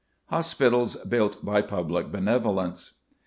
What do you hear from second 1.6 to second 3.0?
PUBLIC BENEVOLENCE.